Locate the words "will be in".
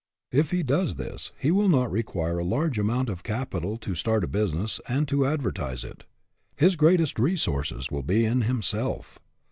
7.91-8.41